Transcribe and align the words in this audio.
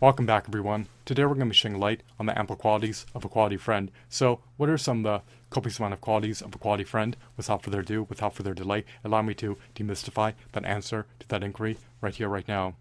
Welcome 0.00 0.26
back, 0.26 0.44
everyone. 0.46 0.86
Today 1.04 1.24
we're 1.24 1.34
going 1.34 1.40
to 1.40 1.46
be 1.46 1.54
shedding 1.56 1.80
light 1.80 2.04
on 2.20 2.26
the 2.26 2.38
ample 2.38 2.54
qualities 2.54 3.04
of 3.16 3.24
a 3.24 3.28
quality 3.28 3.56
friend. 3.56 3.90
So, 4.08 4.38
what 4.56 4.68
are 4.68 4.78
some 4.78 4.98
of 4.98 5.02
the 5.02 5.22
copious 5.50 5.80
amount 5.80 5.94
of 5.94 6.00
qualities 6.00 6.40
of 6.40 6.54
a 6.54 6.58
quality 6.58 6.84
friend? 6.84 7.16
Without 7.36 7.64
further 7.64 7.80
ado, 7.80 8.04
without 8.08 8.32
further 8.32 8.54
delay, 8.54 8.84
allow 9.02 9.22
me 9.22 9.34
to 9.34 9.58
demystify 9.74 10.34
that 10.52 10.64
answer 10.64 11.06
to 11.18 11.26
that 11.26 11.42
inquiry 11.42 11.78
right 12.00 12.14
here, 12.14 12.28
right 12.28 12.46
now. 12.46 12.76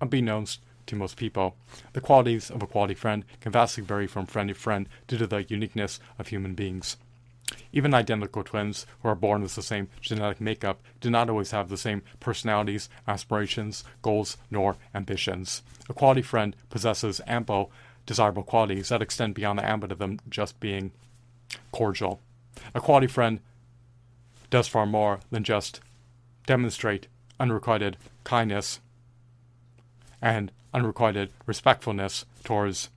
Unbeknownst 0.00 0.60
to 0.86 0.96
most 0.96 1.18
people, 1.18 1.56
the 1.92 2.00
qualities 2.00 2.50
of 2.50 2.62
a 2.62 2.66
quality 2.66 2.94
friend 2.94 3.26
can 3.42 3.52
vastly 3.52 3.84
vary 3.84 4.06
from 4.06 4.24
friend 4.24 4.48
to 4.48 4.54
friend 4.54 4.88
due 5.08 5.18
to 5.18 5.26
the 5.26 5.44
uniqueness 5.44 6.00
of 6.18 6.28
human 6.28 6.54
beings. 6.54 6.96
Even 7.76 7.92
identical 7.92 8.42
twins 8.42 8.86
who 9.02 9.08
are 9.10 9.14
born 9.14 9.42
with 9.42 9.54
the 9.54 9.62
same 9.62 9.88
genetic 10.00 10.40
makeup 10.40 10.80
do 10.98 11.10
not 11.10 11.28
always 11.28 11.50
have 11.50 11.68
the 11.68 11.76
same 11.76 12.00
personalities, 12.20 12.88
aspirations, 13.06 13.84
goals, 14.00 14.38
nor 14.50 14.78
ambitions. 14.94 15.62
A 15.86 15.92
quality 15.92 16.22
friend 16.22 16.56
possesses 16.70 17.20
ample 17.26 17.70
desirable 18.06 18.44
qualities 18.44 18.88
that 18.88 19.02
extend 19.02 19.34
beyond 19.34 19.58
the 19.58 19.68
ambit 19.68 19.92
of 19.92 19.98
them 19.98 20.18
just 20.30 20.58
being 20.58 20.90
cordial. 21.70 22.22
A 22.74 22.80
quality 22.80 23.08
friend 23.08 23.40
does 24.48 24.66
far 24.66 24.86
more 24.86 25.20
than 25.30 25.44
just 25.44 25.80
demonstrate 26.46 27.08
unrequited 27.38 27.98
kindness 28.24 28.80
and 30.22 30.50
unrequited 30.72 31.28
respectfulness 31.44 32.24
towards 32.42 32.88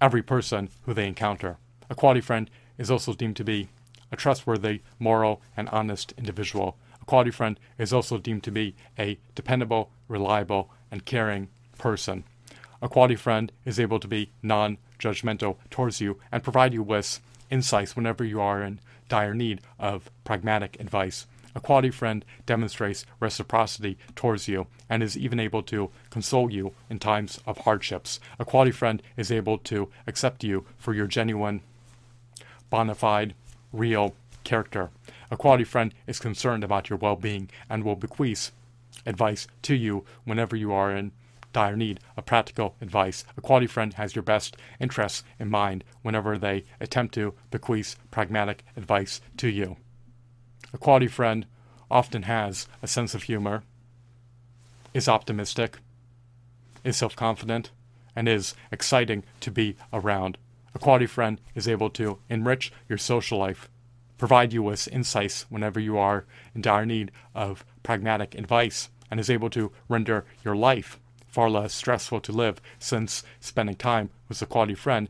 every 0.00 0.22
person 0.22 0.70
who 0.86 0.94
they 0.94 1.06
encounter. 1.06 1.58
A 1.90 1.94
quality 1.94 2.22
friend 2.22 2.48
is 2.78 2.90
also 2.90 3.12
deemed 3.12 3.36
to 3.36 3.44
be 3.44 3.68
a 4.12 4.16
trustworthy, 4.16 4.80
moral, 4.98 5.40
and 5.56 5.68
honest 5.70 6.12
individual. 6.16 6.76
A 7.00 7.04
quality 7.04 7.30
friend 7.30 7.58
is 7.78 7.92
also 7.92 8.18
deemed 8.18 8.44
to 8.44 8.50
be 8.50 8.74
a 8.98 9.18
dependable, 9.34 9.90
reliable, 10.08 10.70
and 10.90 11.04
caring 11.04 11.48
person. 11.78 12.24
A 12.80 12.88
quality 12.88 13.16
friend 13.16 13.50
is 13.64 13.80
able 13.80 13.98
to 14.00 14.08
be 14.08 14.30
non 14.42 14.78
judgmental 14.98 15.56
towards 15.70 16.00
you 16.00 16.18
and 16.30 16.42
provide 16.42 16.72
you 16.72 16.82
with 16.82 17.20
insights 17.50 17.96
whenever 17.96 18.24
you 18.24 18.40
are 18.40 18.62
in 18.62 18.80
dire 19.08 19.34
need 19.34 19.60
of 19.78 20.10
pragmatic 20.24 20.78
advice. 20.80 21.26
A 21.54 21.60
quality 21.60 21.90
friend 21.90 22.24
demonstrates 22.46 23.06
reciprocity 23.20 23.96
towards 24.16 24.48
you 24.48 24.66
and 24.90 25.02
is 25.02 25.16
even 25.16 25.38
able 25.38 25.62
to 25.64 25.90
console 26.10 26.50
you 26.50 26.72
in 26.90 26.98
times 26.98 27.38
of 27.46 27.58
hardships. 27.58 28.18
A 28.38 28.44
quality 28.44 28.72
friend 28.72 29.02
is 29.16 29.30
able 29.30 29.58
to 29.58 29.88
accept 30.06 30.42
you 30.42 30.64
for 30.78 30.94
your 30.94 31.06
genuine 31.06 31.60
bona 32.70 32.94
fide, 32.94 33.34
real 33.72 34.14
character. 34.44 34.90
A 35.30 35.36
quality 35.36 35.64
friend 35.64 35.94
is 36.06 36.18
concerned 36.18 36.64
about 36.64 36.90
your 36.90 36.98
well 36.98 37.16
being 37.16 37.50
and 37.68 37.82
will 37.82 37.96
bequeath 37.96 38.50
advice 39.06 39.46
to 39.62 39.74
you 39.74 40.04
whenever 40.24 40.56
you 40.56 40.72
are 40.72 40.94
in 40.94 41.12
dire 41.52 41.76
need 41.76 42.00
of 42.16 42.26
practical 42.26 42.74
advice. 42.82 43.24
A 43.36 43.40
quality 43.40 43.66
friend 43.66 43.94
has 43.94 44.14
your 44.14 44.22
best 44.22 44.56
interests 44.78 45.22
in 45.38 45.48
mind 45.48 45.84
whenever 46.02 46.36
they 46.36 46.64
attempt 46.80 47.14
to 47.14 47.34
bequeath 47.50 47.96
pragmatic 48.10 48.64
advice 48.76 49.20
to 49.38 49.48
you. 49.48 49.76
A 50.74 50.78
quality 50.78 51.06
friend 51.06 51.46
often 51.90 52.24
has 52.24 52.66
a 52.82 52.88
sense 52.88 53.14
of 53.14 53.24
humor, 53.24 53.62
is 54.92 55.08
optimistic, 55.08 55.78
is 56.82 56.96
self 56.96 57.16
confident, 57.16 57.70
and 58.16 58.28
is 58.28 58.54
exciting 58.70 59.24
to 59.40 59.50
be 59.50 59.76
around. 59.92 60.36
A 60.74 60.78
quality 60.78 61.06
friend 61.06 61.40
is 61.54 61.68
able 61.68 61.90
to 61.90 62.18
enrich 62.28 62.72
your 62.88 62.98
social 62.98 63.38
life, 63.38 63.68
provide 64.18 64.52
you 64.52 64.62
with 64.62 64.88
insights 64.88 65.46
whenever 65.48 65.78
you 65.78 65.96
are 65.96 66.24
in 66.54 66.62
dire 66.62 66.86
need 66.86 67.12
of 67.34 67.64
pragmatic 67.82 68.34
advice, 68.34 68.90
and 69.10 69.20
is 69.20 69.30
able 69.30 69.50
to 69.50 69.70
render 69.88 70.24
your 70.44 70.56
life 70.56 70.98
far 71.34 71.50
less 71.50 71.74
stressful 71.74 72.20
to 72.20 72.30
live 72.30 72.60
since 72.78 73.24
spending 73.40 73.74
time 73.74 74.08
with 74.28 74.40
a 74.40 74.46
quality 74.46 74.74
friend 74.74 75.08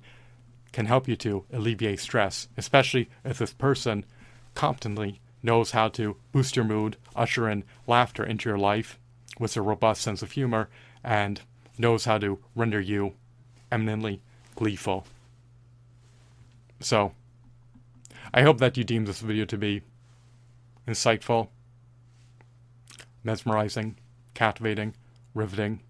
can 0.72 0.86
help 0.86 1.06
you 1.06 1.14
to 1.14 1.44
alleviate 1.52 2.00
stress, 2.00 2.48
especially 2.56 3.08
if 3.24 3.38
this 3.38 3.52
person 3.52 4.04
competently 4.54 5.20
knows 5.42 5.70
how 5.70 5.86
to 5.88 6.16
boost 6.32 6.56
your 6.56 6.64
mood, 6.64 6.96
usher 7.14 7.48
in 7.48 7.62
laughter 7.86 8.24
into 8.24 8.48
your 8.48 8.58
life 8.58 8.98
with 9.38 9.56
a 9.56 9.62
robust 9.62 10.00
sense 10.00 10.22
of 10.22 10.32
humor, 10.32 10.68
and 11.04 11.42
knows 11.76 12.06
how 12.06 12.16
to 12.18 12.38
render 12.56 12.80
you 12.80 13.12
eminently 13.70 14.20
gleeful. 14.56 15.06
So, 16.84 17.14
I 18.34 18.42
hope 18.42 18.58
that 18.58 18.76
you 18.76 18.84
deem 18.84 19.06
this 19.06 19.20
video 19.20 19.46
to 19.46 19.56
be 19.56 19.80
insightful, 20.86 21.48
mesmerizing, 23.22 23.96
captivating, 24.34 24.94
riveting, 25.32 25.80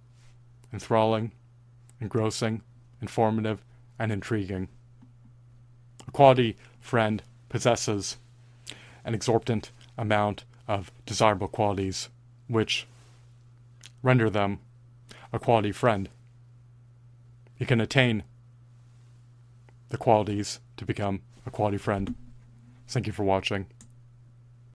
enthralling, 0.73 1.33
engrossing, 2.01 2.63
informative, 3.03 3.65
and 3.99 4.13
intriguing. 4.13 4.69
A 6.07 6.13
quality 6.13 6.57
friend 6.81 7.25
possesses 7.49 8.19
an 9.05 9.15
exorbitant 9.15 9.73
amount 9.99 10.45
of 10.69 10.93
desirable 11.07 11.49
qualities, 11.49 12.09
which 12.47 12.87
render 14.01 14.31
them 14.31 14.61
a 15.33 15.41
quality 15.41 15.73
friend. 15.73 16.09
You 17.59 17.67
can 17.67 17.81
attain 17.81 18.23
the 19.89 19.99
qualities 19.99 20.61
to 20.77 20.85
become 20.85 21.23
a 21.47 21.51
quality 21.51 21.79
friend. 21.79 22.15
Thank 22.89 23.07
you 23.07 23.13
for 23.13 23.25
watching. 23.25 23.67